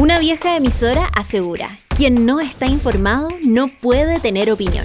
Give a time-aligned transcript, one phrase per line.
[0.00, 4.84] Una vieja emisora asegura, quien no está informado no puede tener opinión.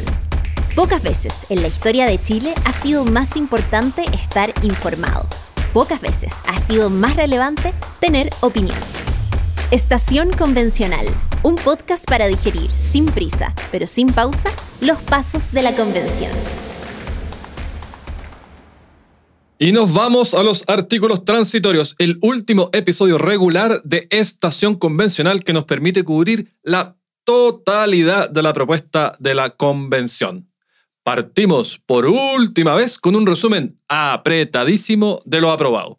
[0.75, 5.25] Pocas veces en la historia de Chile ha sido más importante estar informado.
[5.73, 8.77] Pocas veces ha sido más relevante tener opinión.
[9.71, 11.07] Estación Convencional,
[11.41, 16.31] un podcast para digerir sin prisa, pero sin pausa, los pasos de la convención.
[19.61, 25.51] Y nos vamos a los artículos transitorios, el último episodio regular de Estación Convencional que
[25.51, 26.95] nos permite cubrir la
[27.25, 30.49] totalidad de la propuesta de la convención.
[31.03, 35.97] Partimos por última vez con un resumen apretadísimo de lo aprobado.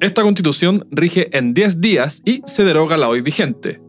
[0.00, 3.85] Esta constitución rige en 10 días y se deroga la hoy vigente.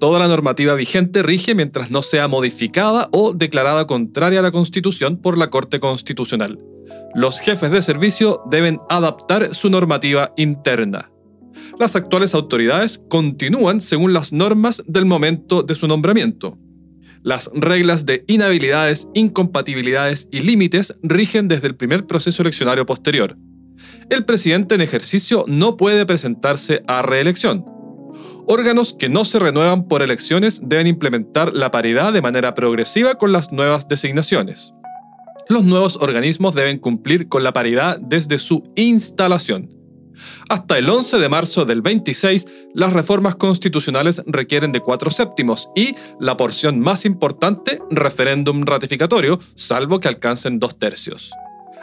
[0.00, 5.18] Toda la normativa vigente rige mientras no sea modificada o declarada contraria a la Constitución
[5.18, 6.58] por la Corte Constitucional.
[7.14, 11.12] Los jefes de servicio deben adaptar su normativa interna.
[11.78, 16.58] Las actuales autoridades continúan según las normas del momento de su nombramiento.
[17.22, 23.36] Las reglas de inhabilidades, incompatibilidades y límites rigen desde el primer proceso eleccionario posterior.
[24.08, 27.79] El presidente en ejercicio no puede presentarse a reelección
[28.50, 33.32] órganos que no se renuevan por elecciones deben implementar la paridad de manera progresiva con
[33.32, 34.74] las nuevas designaciones.
[35.48, 39.70] Los nuevos organismos deben cumplir con la paridad desde su instalación.
[40.48, 45.94] Hasta el 11 de marzo del 26, las reformas constitucionales requieren de cuatro séptimos y
[46.18, 51.30] la porción más importante, referéndum ratificatorio, salvo que alcancen dos tercios.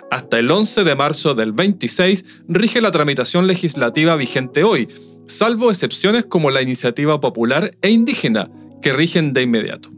[0.10, 4.88] Hasta el 11 de marzo del 26 rige la tramitación legislativa vigente hoy,
[5.26, 8.50] salvo excepciones como la iniciativa popular e indígena,
[8.82, 9.90] que rigen de inmediato.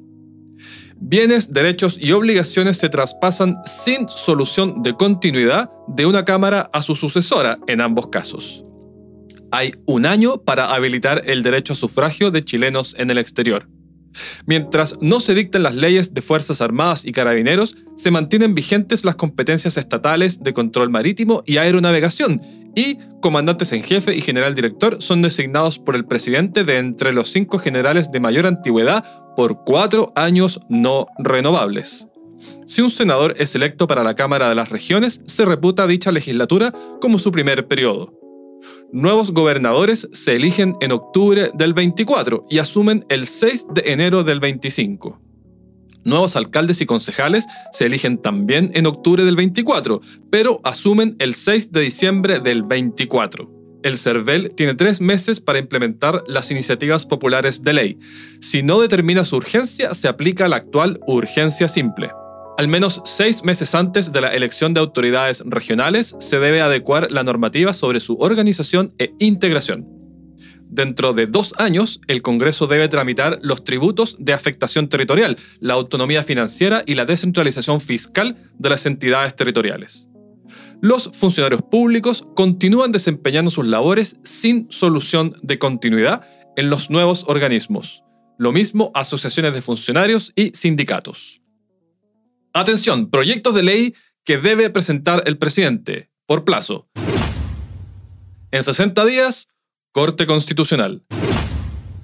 [1.02, 6.96] Bienes, derechos y obligaciones se traspasan sin solución de continuidad de una Cámara a su
[6.96, 8.66] sucesora en ambos casos.
[9.52, 13.68] Hay un año para habilitar el derecho a sufragio de chilenos en el exterior.
[14.46, 19.16] Mientras no se dicten las leyes de Fuerzas Armadas y Carabineros, se mantienen vigentes las
[19.16, 22.42] competencias estatales de control marítimo y aeronavegación,
[22.76, 27.32] y comandantes en jefe y general director son designados por el presidente de entre los
[27.32, 29.04] cinco generales de mayor antigüedad
[29.36, 32.08] por cuatro años no renovables.
[32.68, 36.74] Si un senador es electo para la Cámara de las Regiones, se reputa dicha legislatura
[37.02, 38.19] como su primer periodo.
[38.92, 44.40] Nuevos gobernadores se eligen en octubre del 24 y asumen el 6 de enero del
[44.40, 45.22] 25.
[46.06, 50.02] Nuevos alcaldes y concejales se eligen también en octubre del 24,
[50.32, 53.60] pero asumen el 6 de diciembre del 24.
[53.84, 58.00] El CERVEL tiene tres meses para implementar las iniciativas populares de ley.
[58.42, 62.10] Si no determina su urgencia, se aplica la actual urgencia simple.
[62.60, 67.24] Al menos seis meses antes de la elección de autoridades regionales, se debe adecuar la
[67.24, 69.88] normativa sobre su organización e integración.
[70.68, 76.22] Dentro de dos años, el Congreso debe tramitar los tributos de afectación territorial, la autonomía
[76.22, 80.10] financiera y la descentralización fiscal de las entidades territoriales.
[80.82, 86.28] Los funcionarios públicos continúan desempeñando sus labores sin solución de continuidad
[86.58, 88.04] en los nuevos organismos.
[88.38, 91.40] Lo mismo asociaciones de funcionarios y sindicatos.
[92.54, 93.96] Atención, proyectos de ley
[94.26, 96.90] que debe presentar el presidente, por plazo.
[98.52, 99.50] En 60 días,
[99.92, 101.04] Corte Constitucional.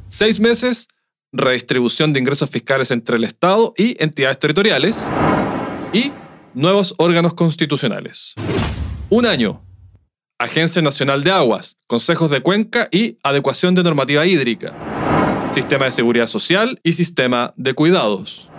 [0.08, 0.88] Seis meses,
[1.32, 5.08] redistribución de ingresos fiscales entre el Estado y entidades territoriales.
[5.94, 6.12] Y
[6.54, 8.36] nuevos órganos constitucionales.
[9.10, 9.66] Un año,
[10.38, 14.78] Agencia Nacional de Aguas, Consejos de Cuenca y Adecuación de Normativa Hídrica.
[15.52, 18.50] Sistema de Seguridad Social y Sistema de Cuidados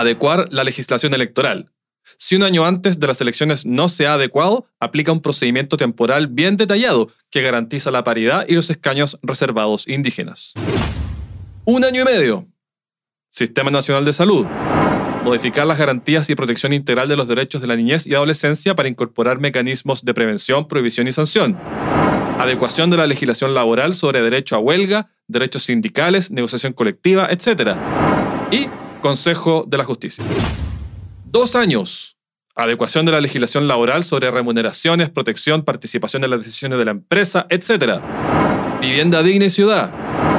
[0.00, 1.70] adecuar la legislación electoral.
[2.16, 6.26] Si un año antes de las elecciones no se ha adecuado, aplica un procedimiento temporal
[6.26, 10.54] bien detallado que garantiza la paridad y los escaños reservados indígenas.
[11.64, 12.48] Un año y medio.
[13.28, 14.46] Sistema Nacional de Salud.
[15.22, 18.88] Modificar las garantías y protección integral de los derechos de la niñez y adolescencia para
[18.88, 21.58] incorporar mecanismos de prevención, prohibición y sanción.
[22.38, 27.76] Adecuación de la legislación laboral sobre derecho a huelga, derechos sindicales, negociación colectiva, etc.
[28.50, 28.68] Y
[29.00, 30.24] Consejo de la Justicia.
[31.24, 32.16] Dos años.
[32.56, 37.46] Adecuación de la legislación laboral sobre remuneraciones, protección, participación en las decisiones de la empresa,
[37.50, 38.00] etc.
[38.80, 39.92] Vivienda digna y ciudad.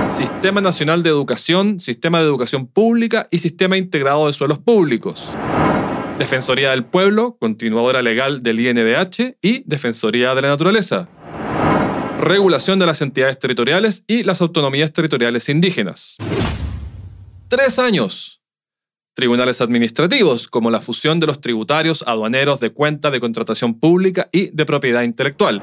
[0.09, 5.33] Sistema Nacional de Educación, Sistema de Educación Pública y Sistema Integrado de Suelos Públicos.
[6.17, 11.07] Defensoría del Pueblo, continuadora legal del INDH y Defensoría de la Naturaleza.
[12.19, 16.17] Regulación de las entidades territoriales y las autonomías territoriales indígenas.
[17.47, 18.38] Tres años
[19.19, 24.47] tribunales administrativos, como la fusión de los tributarios, aduaneros, de cuenta, de contratación pública y
[24.51, 25.61] de propiedad intelectual.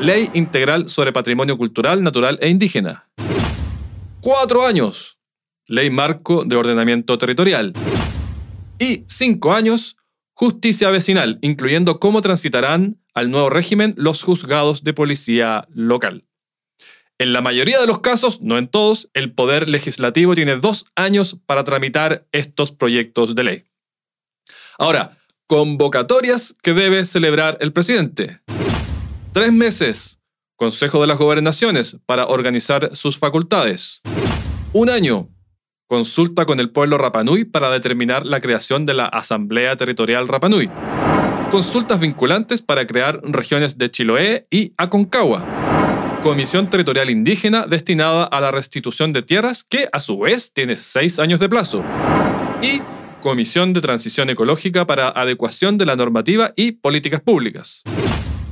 [0.00, 3.06] Ley Integral sobre Patrimonio Cultural, Natural e Indígena.
[4.22, 5.18] Cuatro años,
[5.66, 7.74] Ley Marco de Ordenamiento Territorial.
[8.78, 9.98] Y cinco años,
[10.32, 16.24] Justicia Vecinal, incluyendo cómo transitarán al nuevo régimen los juzgados de policía local.
[17.24, 21.38] En la mayoría de los casos, no en todos, el Poder Legislativo tiene dos años
[21.46, 23.64] para tramitar estos proyectos de ley.
[24.76, 25.16] Ahora,
[25.46, 28.40] convocatorias que debe celebrar el presidente.
[29.32, 30.18] Tres meses,
[30.56, 34.02] Consejo de las Gobernaciones para organizar sus facultades.
[34.74, 35.30] Un año,
[35.88, 40.70] consulta con el pueblo Rapanui para determinar la creación de la Asamblea Territorial Rapanui.
[41.50, 45.63] Consultas vinculantes para crear regiones de Chiloé y Aconcagua.
[46.24, 51.18] Comisión Territorial Indígena destinada a la restitución de tierras que a su vez tiene seis
[51.18, 51.84] años de plazo.
[52.62, 52.80] Y
[53.20, 57.82] Comisión de Transición Ecológica para adecuación de la normativa y políticas públicas.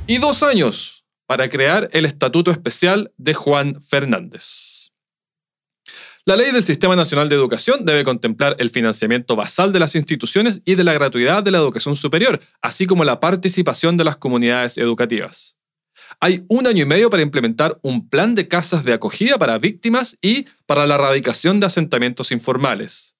[0.05, 4.91] Y dos años para crear el Estatuto Especial de Juan Fernández.
[6.25, 10.61] La ley del Sistema Nacional de Educación debe contemplar el financiamiento basal de las instituciones
[10.63, 14.77] y de la gratuidad de la educación superior, así como la participación de las comunidades
[14.77, 15.57] educativas.
[16.23, 20.17] Hay un año y medio para implementar un plan de casas de acogida para víctimas
[20.21, 23.13] y para la erradicación de asentamientos informales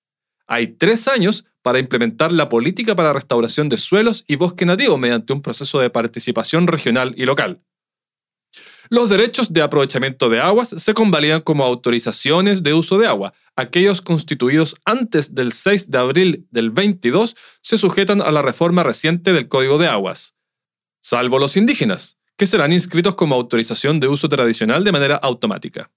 [0.47, 5.33] hay tres años para implementar la política para restauración de suelos y bosque nativo mediante
[5.33, 7.61] un proceso de participación regional y local.
[8.89, 13.33] Los derechos de aprovechamiento de aguas se convalidan como autorizaciones de uso de agua.
[13.55, 19.31] Aquellos constituidos antes del 6 de abril del 22 se sujetan a la reforma reciente
[19.31, 20.35] del Código de Aguas,
[21.01, 25.89] salvo los indígenas, que serán inscritos como autorización de uso tradicional de manera automática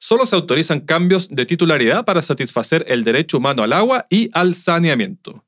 [0.00, 4.54] solo se autorizan cambios de titularidad para satisfacer el derecho humano al agua y al
[4.54, 5.44] saneamiento.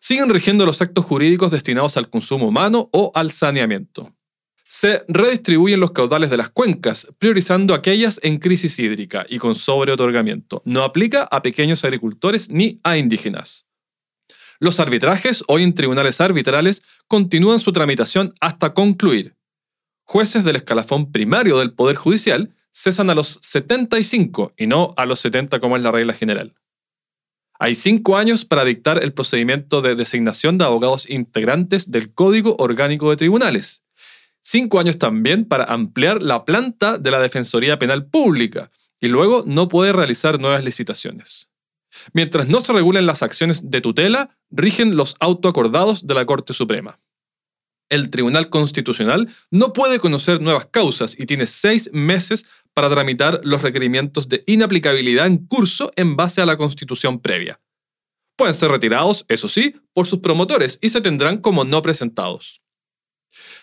[0.00, 4.14] Siguen rigiendo los actos jurídicos destinados al consumo humano o al saneamiento.
[4.68, 10.62] Se redistribuyen los caudales de las cuencas, priorizando aquellas en crisis hídrica y con sobreotorgamiento.
[10.64, 13.66] No aplica a pequeños agricultores ni a indígenas.
[14.58, 19.36] Los arbitrajes, hoy en tribunales arbitrales, continúan su tramitación hasta concluir.
[20.08, 25.18] Jueces del escalafón primario del Poder Judicial cesan a los 75 y no a los
[25.18, 26.54] 70 como es la regla general.
[27.58, 33.10] Hay cinco años para dictar el procedimiento de designación de abogados integrantes del Código Orgánico
[33.10, 33.82] de Tribunales.
[34.42, 38.70] Cinco años también para ampliar la planta de la Defensoría Penal Pública
[39.00, 41.50] y luego no puede realizar nuevas licitaciones.
[42.12, 47.00] Mientras no se regulen las acciones de tutela, rigen los autoacordados de la Corte Suprema.
[47.88, 53.62] El Tribunal Constitucional no puede conocer nuevas causas y tiene seis meses para tramitar los
[53.62, 57.60] requerimientos de inaplicabilidad en curso en base a la constitución previa.
[58.36, 62.62] Pueden ser retirados, eso sí, por sus promotores y se tendrán como no presentados.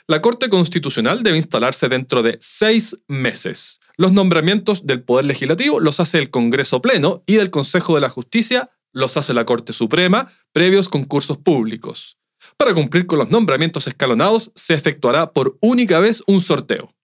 [0.08, 3.80] La Corte Constitucional debe instalarse dentro de seis meses.
[3.98, 8.10] Los nombramientos del Poder Legislativo los hace el Congreso Pleno y del Consejo de la
[8.10, 12.18] Justicia los hace la Corte Suprema previos concursos públicos.
[12.64, 16.96] Para cumplir con los nombramientos escalonados se efectuará por única vez un sorteo.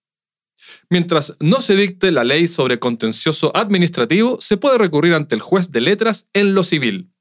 [0.88, 5.70] Mientras no se dicte la ley sobre contencioso administrativo, se puede recurrir ante el juez
[5.70, 7.12] de letras en lo civil.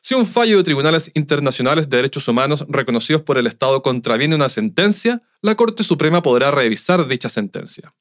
[0.00, 4.48] Si un fallo de tribunales internacionales de derechos humanos reconocidos por el Estado contraviene una
[4.48, 7.94] sentencia, la Corte Suprema podrá revisar dicha sentencia.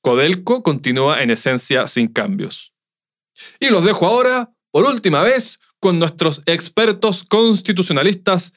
[0.00, 2.74] Codelco continúa en esencia sin cambios.
[3.60, 8.52] Y los dejo ahora, por última vez, con nuestros expertos constitucionalistas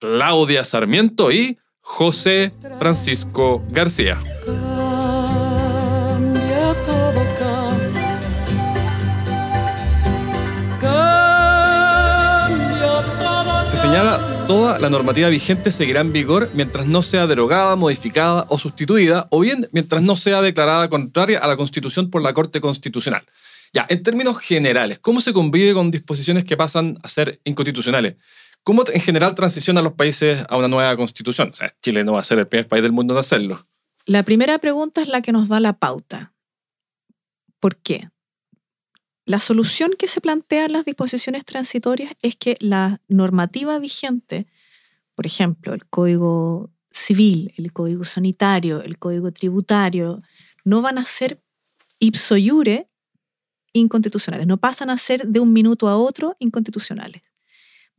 [0.00, 4.18] Claudia Sarmiento y José Francisco García.
[13.80, 19.26] señala, toda la normativa vigente seguirá en vigor mientras no sea derogada, modificada o sustituida,
[19.30, 23.24] o bien mientras no sea declarada contraria a la Constitución por la Corte Constitucional.
[23.72, 28.16] Ya, en términos generales, ¿cómo se convive con disposiciones que pasan a ser inconstitucionales?
[28.62, 31.50] ¿Cómo en general transicionan los países a una nueva constitución?
[31.50, 33.66] O sea, Chile no va a ser el primer país del mundo en hacerlo.
[34.04, 36.34] La primera pregunta es la que nos da la pauta.
[37.58, 38.10] ¿Por qué?
[39.24, 44.46] La solución que se plantea las disposiciones transitorias es que la normativa vigente,
[45.14, 50.22] por ejemplo, el Código Civil, el Código Sanitario, el Código Tributario,
[50.64, 51.42] no van a ser
[51.98, 52.88] ipso iure
[53.72, 57.22] inconstitucionales, no pasan a ser de un minuto a otro inconstitucionales.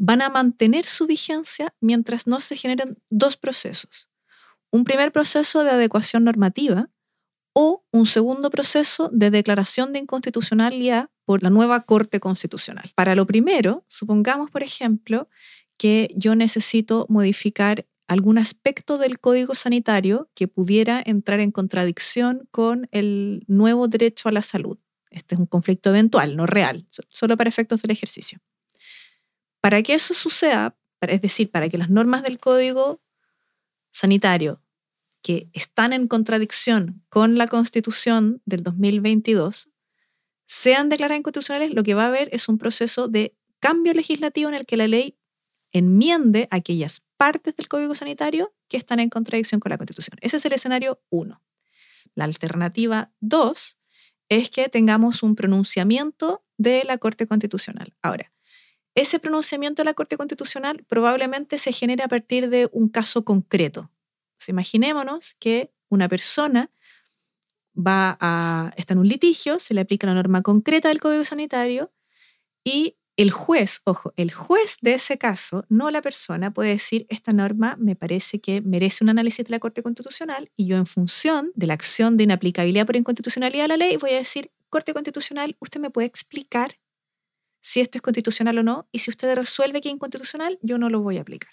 [0.04, 4.10] Van a mantener su vigencia mientras no se generen dos procesos.
[4.72, 6.90] Un primer proceso de adecuación normativa
[7.54, 12.92] o un segundo proceso de declaración de inconstitucionalidad por la nueva Corte Constitucional.
[12.96, 15.30] Para lo primero, supongamos, por ejemplo,
[15.78, 22.88] que yo necesito modificar algún aspecto del código sanitario que pudiera entrar en contradicción con
[22.92, 24.80] el nuevo derecho a la salud.
[25.12, 28.40] Este es un conflicto eventual, no real, solo para efectos del ejercicio.
[29.62, 33.02] Para que eso suceda, es decir, para que las normas del código
[33.92, 34.62] sanitario
[35.22, 39.70] que están en contradicción con la constitución del 2022
[40.48, 44.56] sean declaradas inconstitucionales, lo que va a haber es un proceso de cambio legislativo en
[44.56, 45.18] el que la ley
[45.72, 50.18] enmiende aquellas partes del Código Sanitario que están en contradicción con la Constitución.
[50.22, 51.42] Ese es el escenario 1.
[52.16, 53.78] La alternativa 2
[54.30, 57.94] es que tengamos un pronunciamiento de la Corte Constitucional.
[58.02, 58.34] Ahora,
[58.96, 63.90] ese pronunciamiento de la Corte Constitucional probablemente se genere a partir de un caso concreto.
[64.48, 66.72] imaginémonos que una persona
[67.76, 71.92] va a, está en un litigio, se le aplica la norma concreta del Código Sanitario
[72.64, 77.34] y el juez, ojo, el juez de ese caso, no la persona, puede decir, esta
[77.34, 81.52] norma me parece que merece un análisis de la Corte Constitucional y yo en función
[81.56, 85.56] de la acción de inaplicabilidad por inconstitucionalidad de la ley voy a decir, Corte Constitucional,
[85.60, 86.78] usted me puede explicar
[87.62, 90.90] si esto es constitucional o no y si usted resuelve que es inconstitucional, yo no
[90.90, 91.52] lo voy a aplicar.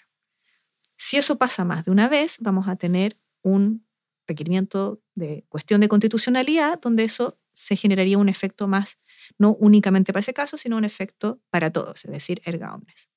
[0.97, 3.87] Si eso pasa más de una vez, vamos a tener un
[4.27, 8.99] requerimiento de cuestión de constitucionalidad donde eso se generaría un efecto más
[9.37, 13.09] no únicamente para ese caso, sino un efecto para todos, es decir, erga omnes.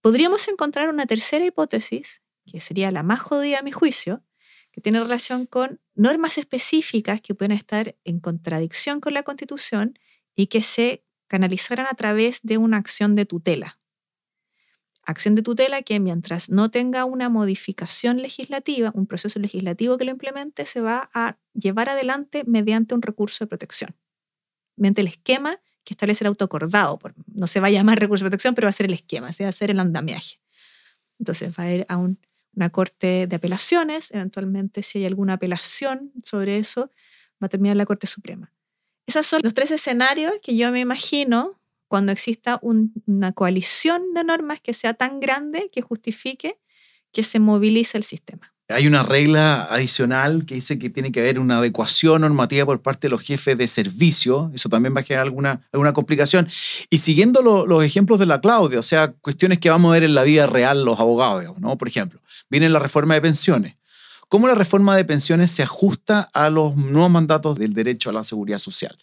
[0.00, 4.24] Podríamos encontrar una tercera hipótesis, que sería la más jodida a mi juicio,
[4.72, 9.98] que tiene relación con normas específicas que pueden estar en contradicción con la Constitución
[10.34, 13.80] y que se canalizaran a través de una acción de tutela.
[15.02, 20.10] Acción de tutela que mientras no tenga una modificación legislativa, un proceso legislativo que lo
[20.10, 23.96] implemente, se va a llevar adelante mediante un recurso de protección
[24.76, 26.98] mediante el esquema que establece el autoacordado.
[27.28, 29.44] No se va a llamar recurso de protección, pero va a ser el esquema, se
[29.44, 30.38] va a hacer el andamiaje.
[31.18, 36.58] Entonces va a ir a una corte de apelaciones, eventualmente si hay alguna apelación sobre
[36.58, 36.90] eso,
[37.42, 38.52] va a terminar la Corte Suprema.
[39.06, 44.60] Esos son los tres escenarios que yo me imagino cuando exista una coalición de normas
[44.60, 46.58] que sea tan grande que justifique
[47.12, 48.52] que se movilice el sistema.
[48.68, 53.08] Hay una regla adicional que dice que tiene que haber una adecuación normativa por parte
[53.08, 54.50] de los jefes de servicio.
[54.54, 56.48] Eso también va a generar alguna, alguna complicación.
[56.88, 60.14] Y siguiendo los ejemplos de la Claudia, o sea, cuestiones que vamos a ver en
[60.14, 61.76] la vida real los abogados, ¿no?
[61.76, 63.76] Por ejemplo, viene la reforma de pensiones.
[64.32, 68.24] ¿Cómo la reforma de pensiones se ajusta a los nuevos mandatos del derecho a la
[68.24, 68.96] seguridad social?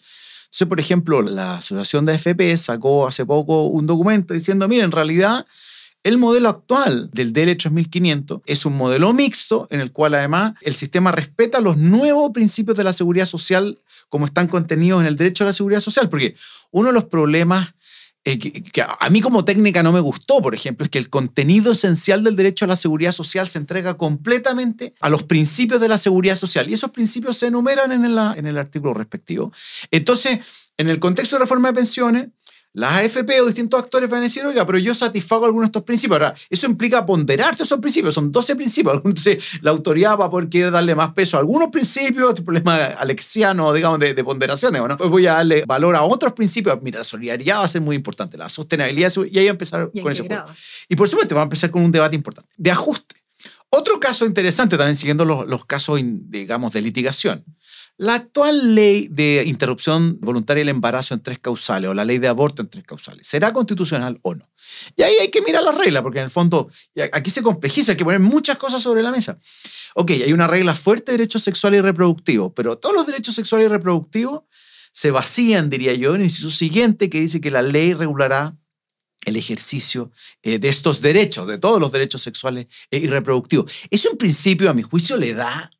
[0.68, 5.46] Por ejemplo, la Asociación de AFP sacó hace poco un documento diciendo, mire, en realidad
[6.02, 10.74] el modelo actual del DL 3500 es un modelo mixto en el cual además el
[10.74, 15.44] sistema respeta los nuevos principios de la seguridad social como están contenidos en el derecho
[15.44, 16.34] a la seguridad social, porque
[16.72, 17.72] uno de los problemas
[18.24, 21.72] eh, que, a mí como técnica no me gustó, por ejemplo, es que el contenido
[21.72, 25.96] esencial del derecho a la seguridad social se entrega completamente a los principios de la
[25.96, 29.52] seguridad social y esos principios se enumeran en, en el artículo respectivo.
[29.90, 30.40] Entonces,
[30.76, 32.28] en el contexto de reforma de pensiones,
[32.72, 35.82] las AFP o distintos actores van a decir, oiga, pero yo satisfago algunos de estos
[35.82, 36.20] principios.
[36.20, 38.96] Ahora, eso implica ponderar todos esos principios, son 12 principios.
[39.04, 42.76] Entonces, la autoridad va a poder querer darle más peso a algunos principios, este problema
[42.76, 44.96] alexiano, digamos, de, de ponderación, ¿no?
[44.96, 46.78] Pues voy a darle valor a otros principios.
[46.80, 49.90] Mira, la solidaridad va a ser muy importante, la sostenibilidad, y ahí va a empezar
[49.90, 50.44] con ese juego.
[50.88, 53.16] Y por supuesto, va a empezar con un debate importante, de ajuste.
[53.70, 57.44] Otro caso interesante, también siguiendo los, los casos, digamos, de litigación
[57.96, 62.28] la actual ley de interrupción voluntaria del embarazo en tres causales o la ley de
[62.28, 64.50] aborto en tres causales, ¿será constitucional o no?
[64.96, 66.70] Y ahí hay que mirar la regla, porque en el fondo
[67.12, 69.38] aquí se complejiza, hay que poner muchas cosas sobre la mesa.
[69.94, 73.66] Ok, hay una regla fuerte de derechos sexuales y reproductivos, pero todos los derechos sexuales
[73.66, 74.42] y reproductivos
[74.92, 78.56] se vacían, diría yo, en el inciso siguiente que dice que la ley regulará
[79.24, 80.10] el ejercicio
[80.42, 83.70] eh, de estos derechos, de todos los derechos sexuales y reproductivos.
[83.90, 85.70] Eso en principio, a mi juicio, le da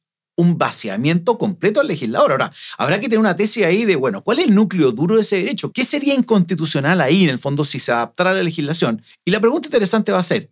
[0.40, 2.32] un vaciamiento completo al legislador.
[2.32, 5.22] Ahora, habrá que tener una tesis ahí de, bueno, ¿cuál es el núcleo duro de
[5.22, 5.70] ese derecho?
[5.72, 9.02] ¿Qué sería inconstitucional ahí, en el fondo, si se adaptara a la legislación?
[9.24, 10.50] Y la pregunta interesante va a ser,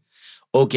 [0.50, 0.74] ok,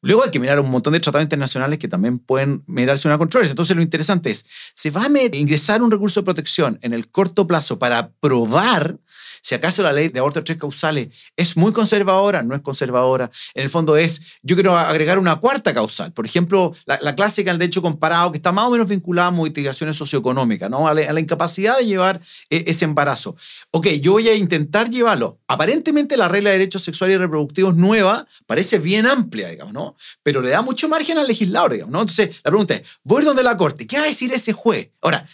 [0.00, 3.52] luego hay que mirar un montón de tratados internacionales que también pueden mirarse una controversia.
[3.52, 7.46] Entonces, lo interesante es, ¿se va a ingresar un recurso de protección en el corto
[7.46, 8.98] plazo para probar
[9.44, 13.30] si acaso la ley de aborto de tres causales es muy conservadora, no es conservadora.
[13.52, 16.14] En el fondo es, yo quiero agregar una cuarta causal.
[16.14, 19.98] Por ejemplo, la, clásica del derecho comparado, que está más o menos vinculada a modificaciones
[19.98, 20.88] socioeconómicas, ¿no?
[20.88, 23.36] a, la, incapacidad de llevar e, ese embarazo.
[23.70, 25.38] Ok, yo voy a intentar llevarlo.
[25.46, 29.94] Aparentemente la regla de derechos sexuales y reproductivos nueva parece bien amplia, digamos, ¿no?
[30.22, 32.00] Pero le da mucho margen al legislador, digamos, ¿no?
[32.00, 34.88] Entonces, la pregunta es, voy donde la corte, ¿qué va a decir ese juez?
[35.02, 35.26] Ahora,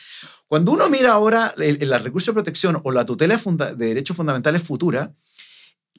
[0.51, 5.15] cuando uno mira ahora el, recurso de protección o la tutela de derechos fundamentales futura,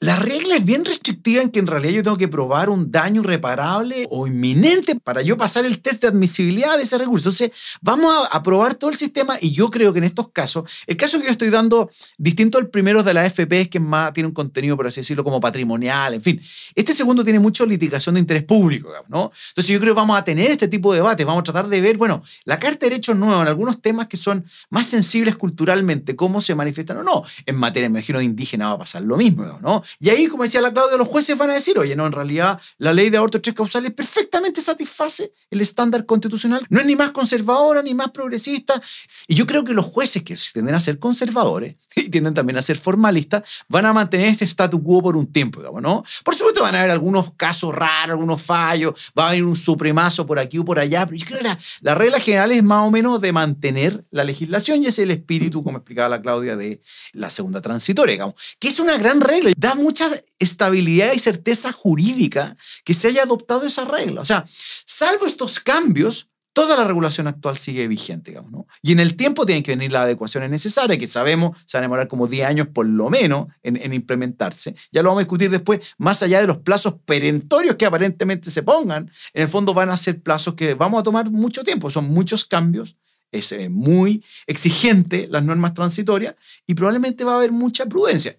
[0.02, 3.20] la regla es bien restrictiva en que en realidad yo tengo que probar un daño
[3.20, 7.28] irreparable o inminente para yo pasar el test de admisibilidad de ese recurso.
[7.28, 10.96] Entonces, vamos a, probar todo el sistema y yo creo que en estos casos, el
[10.96, 14.26] caso que yo estoy dando, distinto al primero de la FP, es que más tiene
[14.26, 16.42] un contenido, por así decirlo, como patrimonial, en fin.
[16.74, 19.30] Este segundo tiene mucho litigación de interés público, ¿no?
[19.50, 21.80] Entonces, yo creo que vamos a tener este tipo de debates, vamos a tratar de
[21.80, 26.16] ver, bueno, la Carta de Derechos Nuevos en algunos temas que son más sensibles culturalmente,
[26.16, 27.22] cómo se manifiestan o no.
[27.46, 29.80] En materia, me imagino, de indígena va a pasar lo mismo, ¿no?
[30.00, 32.60] Y ahí, como decía la Claudia, los jueces van a decir, oye, no, en realidad
[32.78, 37.10] la ley de aborto tres causales perfectamente satisface el estándar constitucional, no es ni más
[37.10, 38.80] conservadora ni más progresista.
[39.26, 42.62] Y yo creo que los jueces que tienden a ser conservadores y tienden también a
[42.62, 46.04] ser formalistas, van a mantener este statu quo por un tiempo, digamos, ¿no?
[46.24, 50.26] Por supuesto van a haber algunos casos raros, algunos fallos, va a haber un supremazo
[50.26, 52.86] por aquí o por allá, pero yo creo que la, la regla general es más
[52.86, 56.80] o menos de mantener la legislación y es el espíritu, como explicaba la Claudia, de
[57.12, 60.08] la segunda transitoria, digamos, que es una gran regla, da mucha
[60.38, 64.20] estabilidad y certeza jurídica que se haya adoptado esa regla.
[64.20, 64.44] O sea,
[64.86, 68.66] salvo estos cambios, toda la regulación actual sigue vigente, digamos, ¿no?
[68.82, 71.86] Y en el tiempo tienen que venir las adecuaciones necesarias, que sabemos se van a
[71.86, 74.74] demorar como 10 años por lo menos en, en, implementarse.
[74.90, 78.62] Ya lo vamos a discutir después, más allá de los plazos perentorios que aparentemente se
[78.62, 82.10] pongan, en el fondo van a ser plazos que vamos a tomar mucho tiempo, son
[82.10, 82.96] muchos cambios.
[83.30, 86.34] Es eh, muy exigente las normas transitorias
[86.66, 88.36] y probablemente va a haber mucha prudencia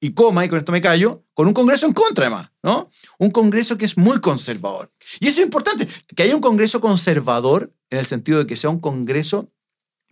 [0.00, 2.90] y coma, y con esto me callo, con un Congreso en contra además, ¿no?
[3.18, 4.90] Un Congreso que es muy conservador.
[5.20, 8.70] Y eso es importante, que haya un Congreso conservador en el sentido de que sea
[8.70, 9.50] un Congreso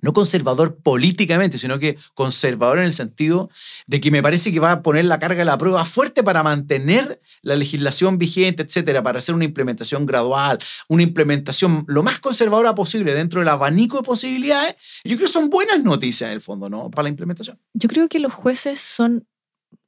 [0.04, 3.48] no conservador políticamente, sino que conservador en el sentido
[3.86, 6.42] de que me parece que va a poner la carga de la prueba fuerte para
[6.42, 12.74] mantener la legislación vigente, etcétera, para hacer una implementación gradual, una implementación lo más conservadora
[12.74, 14.74] posible dentro del abanico de posibilidades.
[15.04, 16.90] Yo creo que son buenas noticias en el fondo, ¿no?
[16.90, 17.58] Para la implementación.
[17.72, 19.26] Yo creo que los jueces son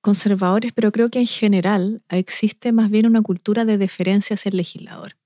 [0.07, 4.57] conservadores, pero creo que en general existe más bien una cultura de deferencia hacia el
[4.57, 5.17] legislador,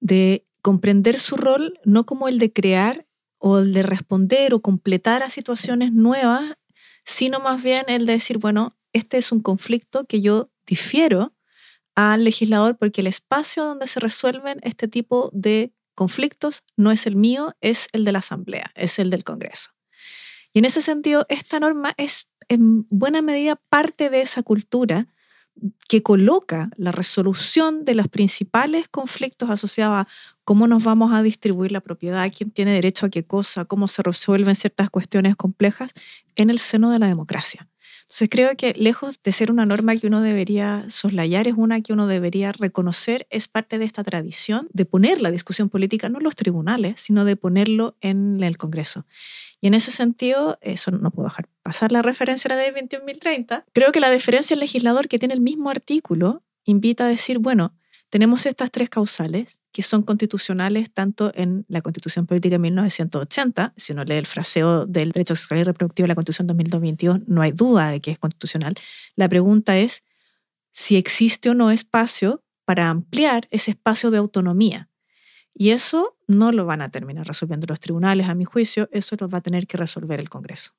[0.00, 5.22] de comprender su rol no como el de crear o el de responder o completar
[5.22, 6.54] a situaciones nuevas,
[7.04, 11.34] sino más bien el de decir, bueno, este es un conflicto que yo difiero
[11.94, 17.16] al legislador porque el espacio donde se resuelven este tipo de conflictos no es el
[17.16, 19.72] mío, es el de la Asamblea, es el del Congreso.
[20.54, 25.06] Y en ese sentido, esta norma es en buena medida parte de esa cultura
[25.88, 30.08] que coloca la resolución de los principales conflictos asociados a
[30.42, 34.02] cómo nos vamos a distribuir la propiedad, quién tiene derecho a qué cosa, cómo se
[34.02, 35.92] resuelven ciertas cuestiones complejas
[36.34, 37.68] en el seno de la democracia.
[38.02, 41.92] Entonces creo que lejos de ser una norma que uno debería soslayar, es una que
[41.92, 46.24] uno debería reconocer, es parte de esta tradición de poner la discusión política no en
[46.24, 49.06] los tribunales, sino de ponerlo en el Congreso.
[49.64, 53.64] Y en ese sentido, eso no puedo dejar pasar la referencia a la ley 21.030.
[53.72, 57.74] Creo que la deferencia al legislador que tiene el mismo artículo invita a decir, bueno,
[58.10, 63.94] tenemos estas tres causales que son constitucionales tanto en la Constitución Política de 1980, si
[63.94, 67.52] uno lee el fraseo del derecho sexual y reproductivo de la Constitución 2022, no hay
[67.52, 68.74] duda de que es constitucional.
[69.16, 70.04] La pregunta es
[70.72, 74.90] si existe o no espacio para ampliar ese espacio de autonomía.
[75.54, 79.28] Y eso no lo van a terminar resolviendo los tribunales, a mi juicio, eso lo
[79.28, 80.72] va a tener que resolver el Congreso.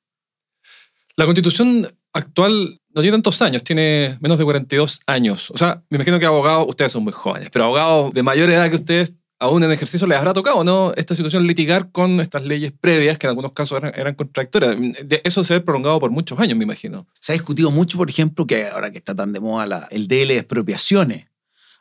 [1.16, 5.50] La constitución actual no tiene tantos años, tiene menos de 42 años.
[5.50, 8.68] O sea, me imagino que abogados, ustedes son muy jóvenes, pero abogados de mayor edad
[8.68, 10.92] que ustedes, aún en ejercicio les habrá tocado, ¿no?
[10.94, 14.76] Esta situación litigar con estas leyes previas que en algunos casos eran, contradictorias.
[15.24, 17.06] Eso se ve prolongado por muchos años, me imagino.
[17.20, 20.28] Se ha discutido mucho, por ejemplo, que ahora que está tan de moda el DL
[20.28, 21.28] de expropiaciones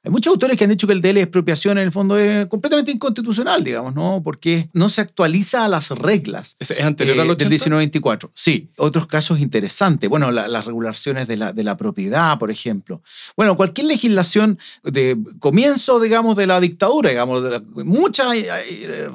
[0.06, 2.46] hay muchos autores que han dicho que el DL de expropiación en el fondo es
[2.46, 4.22] completamente inconstitucional, digamos, ¿no?
[4.24, 6.56] Porque no se actualiza a las reglas.
[6.60, 7.44] ¿Es, anterior al 80?
[7.46, 8.32] Del 1924.
[8.36, 8.70] Sí.
[8.78, 10.08] Otros casos interesantes.
[10.08, 13.02] Bueno, las regulaciones de la, de la propiedad, por ejemplo.
[13.36, 17.42] Bueno, cualquier legislación de comienzo, digamos, de la dictadura, digamos,
[17.74, 18.28] muchas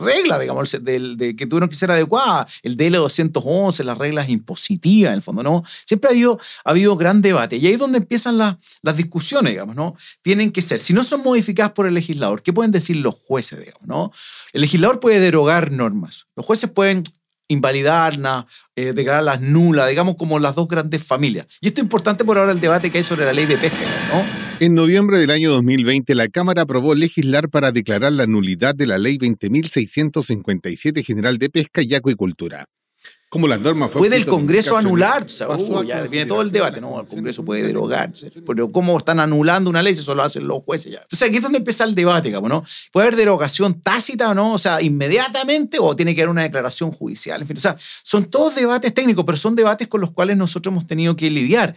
[0.01, 2.53] reglas, digamos, de, que tuvieron que ser adecuadas.
[2.65, 5.63] El DL 211, las reglas impositivas, en el fondo, ¿no?
[5.87, 7.59] Siempre ha habido, ha habido gran debate.
[7.59, 9.95] Y ahí es donde empiezan las discusiones, digamos, ¿no?
[10.23, 13.61] Tienen que ser si no son modificadas por el legislador, ¿qué pueden decir los jueces?
[13.61, 14.13] Digamos, ¿no?
[14.53, 16.27] El legislador puede derogar normas.
[16.35, 17.03] Los jueces pueden
[17.49, 18.45] invalidarlas,
[18.77, 21.47] eh, declararlas nulas, digamos como las dos grandes familias.
[21.61, 23.79] Y esto es importante por ahora el debate que hay sobre la ley de pesca,
[24.13, 24.51] ¿no?
[24.61, 28.99] En noviembre del año 2020, la Cámara aprobó legislar para declarar la nulidad de la
[28.99, 32.67] Ley 20.657 General de Pesca y Acuicultura.
[33.31, 34.87] Como las normas ¿Puede el Congreso aplicación.
[34.87, 35.23] anular?
[35.23, 36.81] O sea, Pasó uh, ya viene todo el debate.
[36.81, 38.29] No, el Congreso de- puede derogarse.
[38.45, 40.99] Pero ¿cómo están anulando una ley si eso lo hacen los jueces ya?
[41.01, 42.65] Entonces aquí es donde empieza el debate, digamos, ¿no?
[42.91, 44.53] ¿Puede haber derogación tácita o no?
[44.55, 47.41] O sea, inmediatamente o tiene que haber una declaración judicial.
[47.41, 50.73] En fin, o sea, son todos debates técnicos, pero son debates con los cuales nosotros
[50.73, 51.77] hemos tenido que lidiar.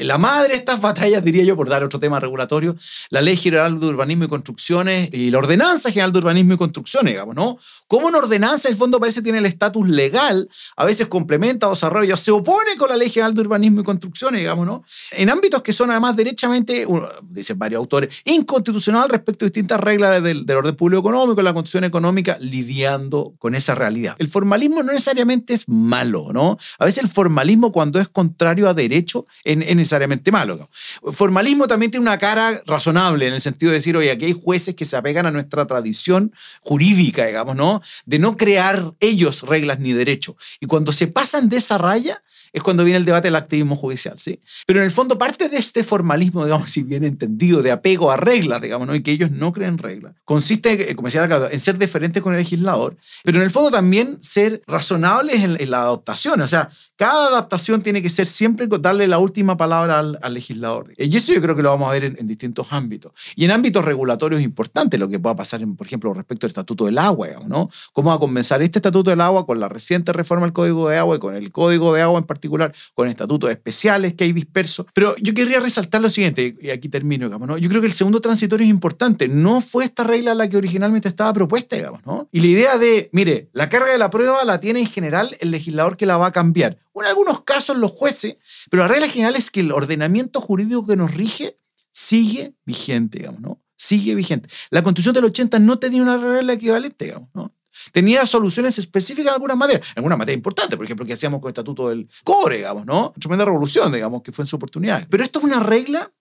[0.00, 2.74] La madre de estas batallas, diría yo, por dar otro tema regulatorio,
[3.10, 7.12] la Ley General de Urbanismo y Construcciones y la Ordenanza General de Urbanismo y Construcciones,
[7.12, 7.58] digamos, ¿no?
[7.86, 11.70] Como una ordenanza, en el fondo parece tiene el estatus legal, a veces complementa o
[11.70, 14.84] desarrolla, se opone con la Ley General de Urbanismo y Construcciones, digamos, ¿no?
[15.12, 16.86] En ámbitos que son además derechamente,
[17.28, 22.38] dicen varios autores, inconstitucional respecto a distintas reglas del, orden público económico, la constitución económica,
[22.40, 24.16] lidiando con esa realidad.
[24.18, 26.56] El formalismo no necesariamente es malo, ¿no?
[26.78, 30.68] A veces el formalismo cuando es contrario a derecho es, es necesariamente malo.
[31.06, 34.32] El formalismo también tiene una cara razonable en el sentido de decir, oye, aquí hay
[34.32, 37.82] jueces que se apegan a nuestra tradición jurídica, digamos, ¿no?
[38.04, 40.36] De no crear ellos reglas ni derecho.
[40.60, 42.22] Y cuando se pasan de esa raya,
[42.56, 44.40] es cuando viene el debate del activismo judicial, ¿sí?
[44.66, 48.16] Pero en el fondo parte de este formalismo, digamos, si bien entendido, de apego a
[48.16, 48.94] reglas, digamos, ¿no?
[48.94, 52.32] Y que ellos no creen reglas, consiste, eh, como decía Claudio, en ser diferentes con
[52.32, 57.28] el legislador, pero en el fondo también ser razonables en, la adaptación, o sea, cada
[57.28, 60.94] adaptación tiene que ser siempre darle la última palabra al, legislador.
[60.96, 63.12] Y eso yo creo que lo vamos a ver en, distintos ámbitos.
[63.34, 66.96] Y en ámbitos regulatorios importantes, lo que pueda pasar, por ejemplo, respecto al Estatuto del
[66.96, 67.68] Agua, digamos, ¿no?
[67.92, 70.96] ¿Cómo va a comenzar este Estatuto del Agua con la reciente reforma del Código de
[70.96, 74.86] Agua y con el Código de Agua en particular, con estatutos especiales que hay dispersos?
[74.92, 77.58] Pero yo querría resaltar lo siguiente, y aquí termino, digamos, ¿no?
[77.58, 79.28] Yo creo que el segundo transitorio es importante.
[79.28, 82.28] No fue esta regla la que originalmente estaba propuesta, digamos, ¿no?
[82.32, 85.50] Y la idea de, mire, la carga de la prueba la tiene en general el
[85.50, 86.78] legislador que la va a cambiar.
[86.94, 88.36] En algunos casos los jueces,
[88.70, 91.58] pero la regla general es que el ordenamiento jurídico que nos rige
[91.92, 93.60] sigue vigente, digamos, ¿no?
[93.76, 94.48] Sigue vigente.
[94.70, 97.52] La Constitución del 80 no tenía una regla equivalente, digamos, ¿no?
[97.92, 101.48] Tenía soluciones específicas en algunas materias, en algunas materias importantes, por ejemplo, que hacíamos con
[101.48, 103.12] el Estatuto del Cobre, digamos, ¿no?
[103.18, 105.06] Tremenda revolución, digamos, que fue en su oportunidad.
[105.08, 106.12] Pero esto es una regla,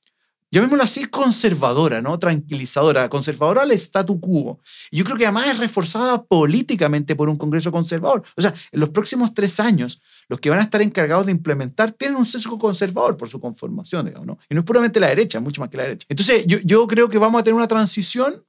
[0.51, 2.17] llamémoslo así, conservadora, ¿no?
[2.19, 4.59] Tranquilizadora, conservadora al statu quo.
[4.91, 8.23] Y yo creo que además es reforzada políticamente por un Congreso conservador.
[8.37, 11.91] O sea, en los próximos tres años, los que van a estar encargados de implementar
[11.91, 14.37] tienen un sesgo conservador por su conformación, digamos, ¿no?
[14.49, 16.05] Y no es puramente la derecha, mucho más que la derecha.
[16.09, 18.45] Entonces, yo, yo creo que vamos a tener una transición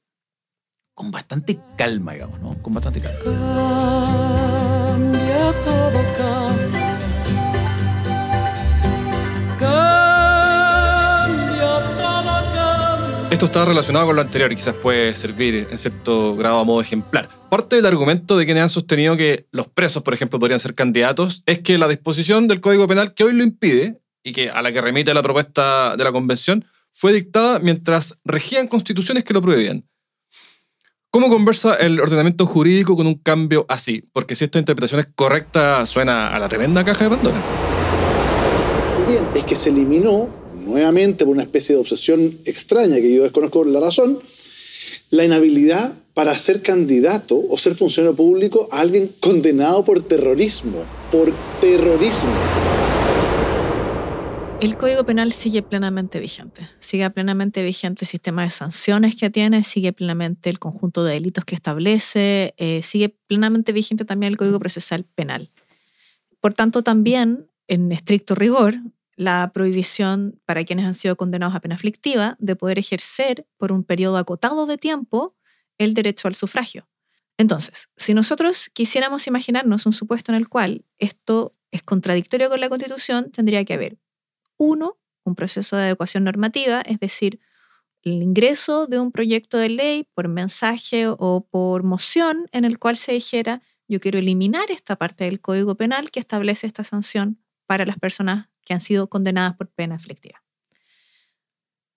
[0.96, 2.54] con bastante calma, digamos, ¿no?
[2.62, 3.18] Con bastante calma.
[4.86, 6.96] Cambia todo, cambia.
[9.60, 13.28] Cambia todo, cambia.
[13.30, 16.80] Esto está relacionado con lo anterior y quizás puede servir en cierto grado a modo
[16.80, 17.28] ejemplar.
[17.50, 21.42] Parte del argumento de quienes han sostenido que los presos, por ejemplo, podrían ser candidatos
[21.44, 24.72] es que la disposición del Código Penal que hoy lo impide y que a la
[24.72, 29.84] que remite la propuesta de la Convención fue dictada mientras regían constituciones que lo prohibían.
[31.10, 34.02] ¿Cómo conversa el ordenamiento jurídico con un cambio así?
[34.12, 37.42] Porque si esta interpretación es correcta, suena a la tremenda caja de Pandora.
[39.08, 40.28] Bien, es que se eliminó
[40.66, 44.20] nuevamente por una especie de obsesión extraña que yo desconozco la razón,
[45.10, 51.32] la inhabilidad para ser candidato o ser funcionario público a alguien condenado por terrorismo, por
[51.60, 52.30] terrorismo.
[54.58, 56.66] El Código Penal sigue plenamente vigente.
[56.78, 61.44] Sigue plenamente vigente el sistema de sanciones que tiene, sigue plenamente el conjunto de delitos
[61.44, 65.52] que establece, eh, sigue plenamente vigente también el Código Procesal Penal.
[66.40, 68.76] Por tanto, también, en estricto rigor,
[69.14, 73.84] la prohibición para quienes han sido condenados a pena aflictiva de poder ejercer por un
[73.84, 75.36] periodo acotado de tiempo
[75.76, 76.88] el derecho al sufragio.
[77.36, 82.70] Entonces, si nosotros quisiéramos imaginarnos un supuesto en el cual esto es contradictorio con la
[82.70, 83.98] Constitución, tendría que haber
[84.58, 87.40] uno, un proceso de adecuación normativa, es decir,
[88.02, 92.96] el ingreso de un proyecto de ley por mensaje o por moción en el cual
[92.96, 97.84] se dijera, yo quiero eliminar esta parte del Código Penal que establece esta sanción para
[97.84, 100.42] las personas que han sido condenadas por pena aflictiva.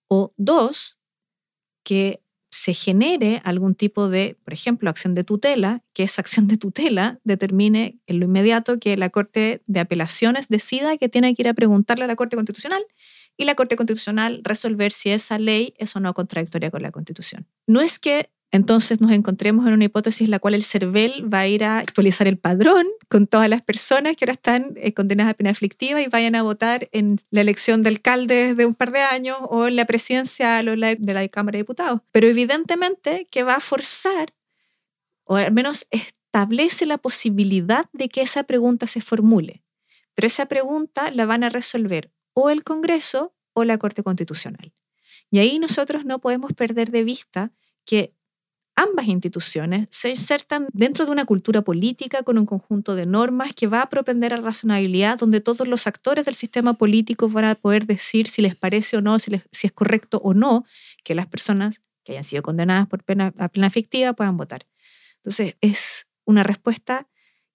[0.08, 0.98] O dos,
[1.84, 6.56] que se genere algún tipo de, por ejemplo, acción de tutela, que esa acción de
[6.56, 11.48] tutela determine en lo inmediato que la Corte de Apelaciones decida que tiene que ir
[11.48, 12.84] a preguntarle a la Corte Constitucional
[13.36, 17.46] y la Corte Constitucional resolver si esa ley es o no contradictoria con la Constitución.
[17.66, 21.40] No es que entonces nos encontremos en una hipótesis en la cual el CERVEL va
[21.40, 25.32] a ir a actualizar el padrón con todas las personas que ahora están eh, condenadas
[25.32, 28.90] a pena aflictiva y vayan a votar en la elección de alcaldes de un par
[28.90, 32.00] de años o en la presidencial o la de la Cámara de Diputados.
[32.10, 34.34] Pero evidentemente que va a forzar,
[35.24, 39.62] o al menos establece la posibilidad de que esa pregunta se formule.
[40.14, 44.72] Pero esa pregunta la van a resolver o el Congreso o la Corte Constitucional.
[45.30, 47.52] Y ahí nosotros no podemos perder de vista
[47.84, 48.12] que
[48.82, 53.66] ambas instituciones se insertan dentro de una cultura política con un conjunto de normas que
[53.66, 57.54] va a propender a la razonabilidad, donde todos los actores del sistema político van a
[57.54, 60.64] poder decir si les parece o no, si, les- si es correcto o no
[61.04, 64.66] que las personas que hayan sido condenadas por pena, a pena fictiva puedan votar.
[65.16, 67.08] Entonces, es una respuesta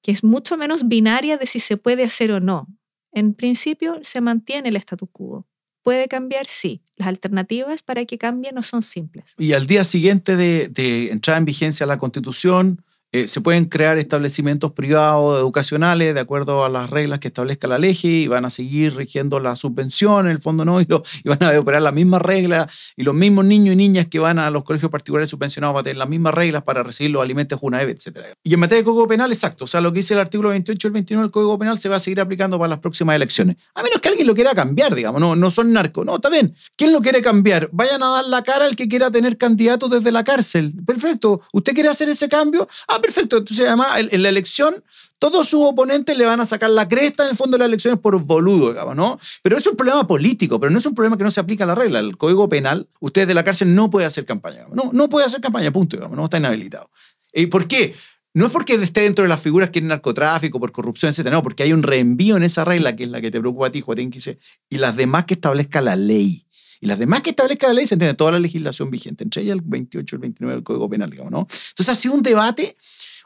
[0.04, 2.68] que es mucho menos binaria de si se puede hacer o no.
[3.12, 5.48] En principio, se mantiene el statu quo.
[5.84, 6.48] ¿Puede cambiar?
[6.48, 6.85] Sí.
[6.98, 9.36] Las alternativas para que cambie no son simples.
[9.38, 12.82] Y al día siguiente de, de entrar en vigencia la Constitución,
[13.24, 17.78] eh, se pueden crear establecimientos privados educacionales de acuerdo a las reglas que establezca la
[17.78, 21.30] ley y van a seguir rigiendo la subvención, en el fondo no, y, lo- y
[21.30, 24.50] van a operar las mismas reglas y los mismos niños y niñas que van a
[24.50, 27.90] los colegios particulares subvencionados van a tener las mismas reglas para recibir los alimentos Junaev,
[27.90, 28.18] etc.
[28.44, 30.88] Y en materia de Código Penal, exacto, o sea, lo que dice el artículo 28
[30.88, 33.56] y el 29 del Código Penal se va a seguir aplicando para las próximas elecciones.
[33.76, 36.54] A menos que alguien lo quiera cambiar, digamos, no, no son narcos, no, está bien.
[36.76, 37.70] ¿Quién lo quiere cambiar?
[37.72, 40.74] Vayan a dar la cara al que quiera tener candidatos desde la cárcel.
[40.86, 41.42] Perfecto.
[41.54, 42.68] ¿Usted quiere hacer ese cambio?
[42.88, 43.38] Ah, perfecto.
[43.38, 44.76] Entonces, además, en, la elección,
[45.20, 48.00] todos sus oponentes le van a sacar la cresta en el fondo de las elecciones
[48.00, 49.20] por boludo, digamos, ¿no?
[49.42, 51.68] Pero es un problema político, pero no es un problema que no se aplica a
[51.68, 52.00] la regla.
[52.00, 54.66] El Código Penal, usted de la cárcel no puede hacer campaña.
[54.74, 56.90] No, no puede hacer campaña, punto, digamos, no está inhabilitado.
[57.34, 57.94] ¿Y por qué?
[58.36, 61.30] No es porque esté dentro de las figuras que es narcotráfico, por corrupción, etc.
[61.32, 63.72] No, porque hay un reenvío en esa regla que es la que te preocupa a
[63.72, 64.38] ti, Joaquín, que
[64.70, 66.46] y las demás que establezca la ley.
[66.82, 69.56] Y las demás que establezca la ley se entiende toda la legislación vigente, entre ellas
[69.56, 71.40] el 28 y el 29 del Código Penal, digamos, ¿no?
[71.40, 72.76] Entonces ha sido un debate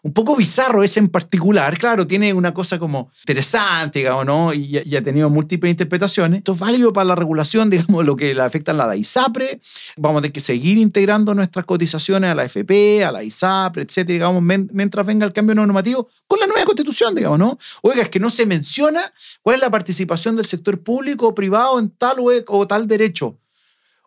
[0.04, 1.78] un poco bizarro ese en particular.
[1.78, 4.54] Claro, tiene una cosa como interesante, digamos, ¿no?
[4.54, 6.40] Y, ha tenido múltiples interpretaciones.
[6.40, 9.60] Esto es válido para la regulación, digamos, lo que le afecta a la ISAPRE.
[9.98, 14.14] Vamos a tener que seguir integrando nuestras cotizaciones a la FP, a la ISAPRE, etcétera,
[14.14, 17.58] digamos, mientras venga el cambio normativo con la nueva constitución, digamos, ¿no?
[17.82, 19.02] Oiga, es que no se menciona
[19.42, 23.38] cuál es la participación del sector público o privado en tal o, o tal derecho.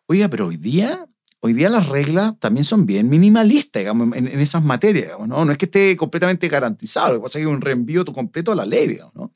[0.07, 1.07] Oiga, pero hoy día,
[1.45, 5.51] hoy día las reglas también son bien minimalistas, digamos, en, esas materias, digamos, ¿no?
[5.51, 8.65] Es que esté completamente garantizado, lo que pasa que es un reenvío completo a la
[8.65, 9.33] ley, digamos, ¿no?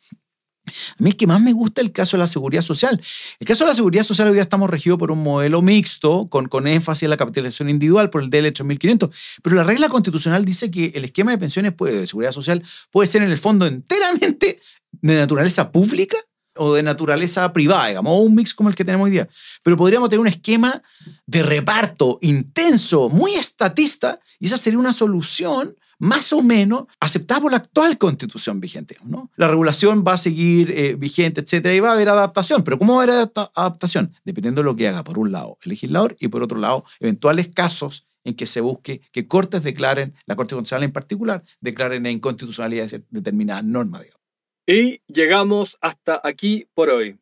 [0.67, 3.01] A mí es que más me gusta el caso de la seguridad social.
[3.39, 6.47] El caso de la seguridad social hoy día estamos regidos por un modelo mixto, con,
[6.47, 10.71] con énfasis en la capitalización individual por el DL 3500, pero la regla constitucional dice
[10.71, 14.61] que el esquema de pensiones puede, de seguridad social puede ser en el fondo enteramente
[14.93, 16.17] de naturaleza pública
[16.57, 19.29] o de naturaleza privada, digamos, o un mix como el que tenemos hoy día.
[19.63, 20.83] Pero podríamos tener un esquema
[21.27, 27.51] de reparto intenso, muy estatista, y esa sería una solución más o menos aceptada por
[27.53, 28.99] la actual constitución vigente.
[29.05, 29.31] ¿no?
[29.37, 32.63] La regulación va a seguir eh, vigente, etcétera, y va a haber adaptación.
[32.65, 34.13] Pero ¿cómo va a haber adapta- adaptación?
[34.25, 37.49] Dependiendo de lo que haga, por un lado, el legislador y por otro lado, eventuales
[37.49, 42.13] casos en que se busque que Cortes declaren, la Corte Constitucional en particular, declaren en
[42.13, 44.03] inconstitucionalidad de determinadas normas.
[44.03, 44.21] digamos.
[44.67, 47.21] Y llegamos hasta aquí por hoy.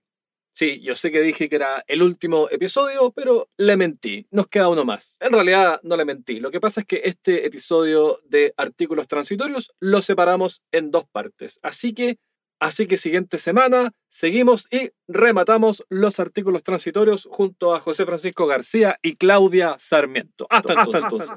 [0.54, 4.26] Sí, yo sé que dije que era el último episodio, pero le mentí.
[4.30, 5.18] Nos queda uno más.
[5.20, 6.40] En realidad no le mentí.
[6.40, 11.58] Lo que pasa es que este episodio de artículos transitorios lo separamos en dos partes.
[11.62, 12.18] Así que,
[12.60, 18.98] así que siguiente semana seguimos y rematamos los artículos transitorios junto a José Francisco García
[19.02, 20.46] y Claudia Sarmiento.
[20.48, 21.28] Hasta entonces.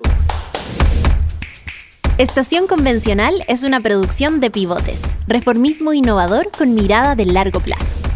[2.17, 8.07] Estación Convencional es una producción de pivotes, reformismo innovador con mirada de largo plazo.